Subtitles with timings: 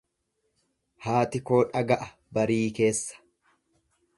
[1.07, 2.07] Haati koo dhaga'a
[2.39, 3.21] barii keessa.